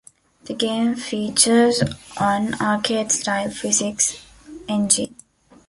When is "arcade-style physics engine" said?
2.55-5.15